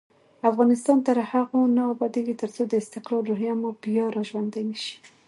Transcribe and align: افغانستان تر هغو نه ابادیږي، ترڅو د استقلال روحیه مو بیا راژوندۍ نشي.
افغانستان 0.49 0.97
تر 1.07 1.17
هغو 1.31 1.59
نه 1.75 1.83
ابادیږي، 1.93 2.35
ترڅو 2.41 2.61
د 2.67 2.73
استقلال 2.83 3.21
روحیه 3.29 3.53
مو 3.61 3.69
بیا 3.83 4.05
راژوندۍ 4.17 4.63
نشي. 4.71 4.95